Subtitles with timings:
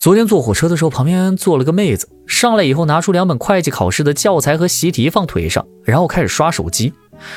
[0.00, 6.94] 昨天坐火车的时候，旁边坐了个妹子，上来以后拿出两本会计考试的教材和习题放腿上，然后开始刷手机，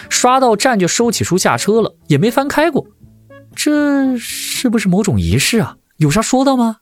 [0.08, 2.88] 刷到站就收起书下车了，也没翻开过。
[3.54, 5.76] 这是不是某种仪式啊？
[5.97, 6.78] 有啥说道吗？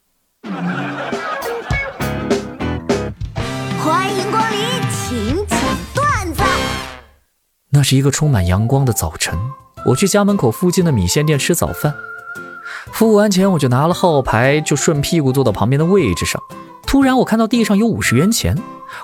[3.80, 4.60] 欢迎光临，
[4.92, 5.60] 请讲
[5.96, 6.44] 段子。
[7.72, 9.34] 那是一个充满阳光的早晨，
[9.88, 11.92] 我去家门口附近的米线店吃早饭。
[12.92, 16.42] 付完钱，我就拿了号牌，就顺屁股坐到旁边的位置上。
[16.86, 18.58] 突然，我看到地上有五十元钱，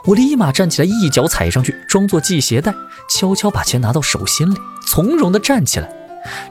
[0.05, 2.73] 我立马站起来，一脚踩上去，装作系鞋带，
[3.09, 5.89] 悄悄把钱拿到手心里，从容地站起来。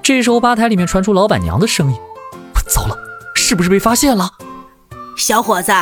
[0.03, 1.99] 这时候，吧台里面传出老板娘的声音
[2.67, 2.97] ：“糟了，
[3.35, 4.31] 是不是被发现了？”
[5.19, 5.73] 小伙子，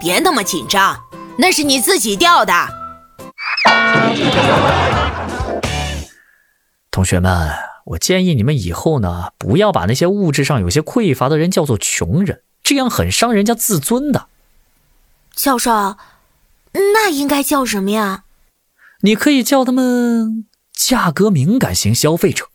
[0.00, 0.96] 别那么紧张，
[1.36, 2.52] 那是你自己掉的。
[6.90, 7.48] 同学们，
[7.88, 14.26] 我建议你们以后呢，不要把那些物质上有些匮乏的人叫做穷人，这样很伤人家自尊的。
[15.34, 15.96] 教授，
[16.72, 18.24] 那应该叫什么呀？
[19.00, 22.48] 你可以叫他们价格敏感型消费者。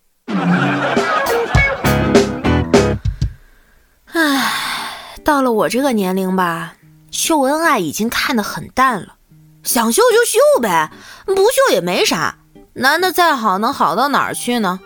[4.12, 6.76] 唉，到了我这个年龄吧，
[7.10, 9.16] 秀恩爱已经看得很淡了，
[9.64, 10.92] 想秀就秀呗，
[11.26, 12.38] 不秀也没啥。
[12.74, 14.80] 男的再好，能好到哪儿去呢？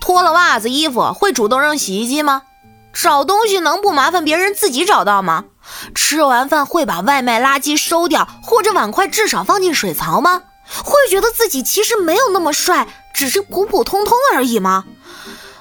[0.00, 2.42] 脱了袜子、衣服会主动扔洗衣机吗？
[2.92, 5.44] 找东西能不麻烦别人自己找到吗？
[5.94, 10.42] 吃完饭会把外卖垃圾收掉，或者碗筷至少放进水槽吗？
[10.84, 14.84] 会觉得自己其实没有那么帅，只是普普通通而已吗？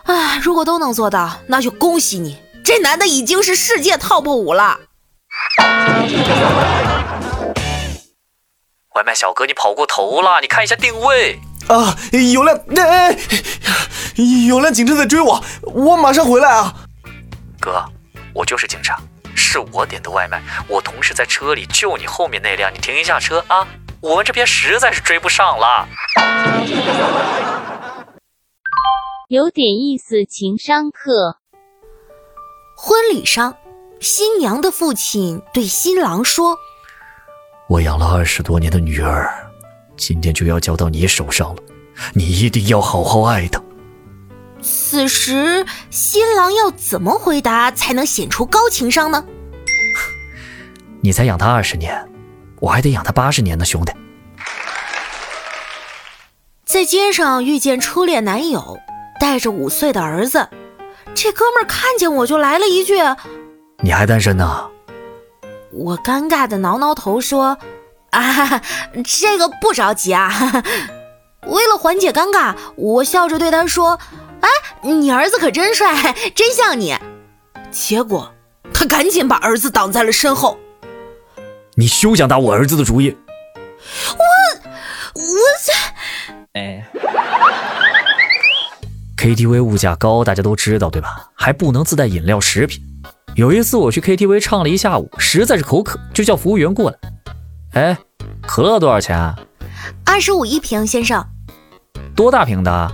[0.04, 4.80] 唉，如果都能做到，那就恭喜你，这男的已经是世界 top 五了。
[8.96, 11.40] 外卖小哥，你跑过头了，你看一下定位。
[11.68, 11.96] 啊！
[12.34, 13.18] 有辆哎，
[14.48, 16.74] 有辆警车在追我，我马上回来啊！
[17.60, 17.84] 哥，
[18.34, 19.00] 我就是警察，
[19.36, 23.68] 是我点的外卖，我同事在车里，就你后面那辆，你停一下车啊！
[24.02, 25.88] 我们这边实在是追不上了。
[29.30, 31.38] 有点意思，情商课。
[32.76, 33.56] 婚礼上，
[34.00, 36.58] 新娘的父亲对新郎说
[37.70, 39.28] ：“我养了二十多年的女儿。”
[39.96, 41.64] 今天就要交到你手上了，
[42.14, 43.62] 你一定要好好爱她。
[44.64, 49.24] 此时，新郎要怎么回答才能显出高情商呢？
[51.02, 52.10] 你才养他二十年，
[52.62, 53.92] 我还得养他八十年呢，兄弟。
[56.66, 58.80] 在街上遇见初恋男友，
[59.20, 60.48] 带着五岁的儿子，
[61.14, 62.96] 这哥们儿看见我就来了一句
[63.84, 64.70] ：“你还单身呢？”
[65.72, 67.58] 我尴尬的挠挠头说。
[68.12, 68.62] 啊，
[69.04, 70.32] 这个不着急啊。
[71.48, 74.23] 为了缓解尴尬，我笑着对他说：“哎，
[74.84, 76.96] 你儿子可真帅， 真像你。”
[77.72, 78.32] 结果
[78.74, 80.58] 他赶紧把儿子挡在了身后。
[81.76, 83.18] 你休想打我儿子的主意！
[84.18, 84.24] 我
[85.16, 85.22] 我
[85.66, 85.74] 这……
[86.54, 86.86] 哎
[89.18, 91.30] ，KTV 物价高，大家都知道对吧？
[91.34, 92.80] 还不能自带饮料食品。
[93.36, 96.98] 有一次我去 KTV 唱了一下午，实在是口渴，就叫服务员过来。
[97.74, 97.98] 哎，
[98.46, 99.34] 可乐多少钱？
[100.06, 101.26] 二十五一瓶，先生。
[102.16, 102.92] 多大瓶的？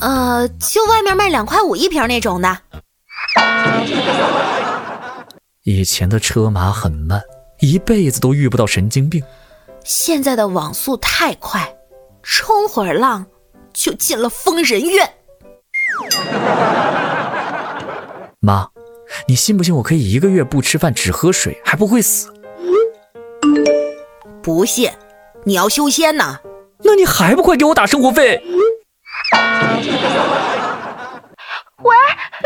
[0.00, 2.58] 呃，就外面卖两块五一瓶那种的。
[5.64, 7.20] 以前的车马很慢，
[7.60, 9.22] 一辈子都遇不到神经病。
[9.84, 11.76] 现在的网速太快，
[12.22, 13.26] 冲会儿浪
[13.72, 15.10] 就进了疯人院。
[18.40, 18.68] 妈，
[19.26, 22.32] 你信不信我可以一个月不吃饭只喝水还不会死？
[24.42, 24.90] 不信，
[25.44, 26.38] 你要修仙呐？
[26.84, 28.40] 那你还不快给我打生活费？
[31.82, 31.94] 喂，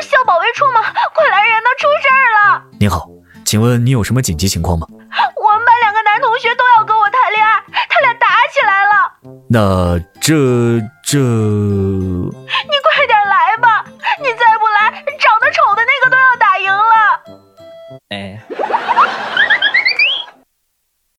[0.03, 0.81] 校保卫处吗？
[1.15, 2.63] 快来人呐，出事儿了！
[2.79, 3.09] 您好，
[3.45, 4.87] 请问你有什么紧急情况吗？
[4.91, 9.13] 我们班两个男同学都要跟我谈恋爱，他俩打起来了。
[9.49, 11.19] 那这这……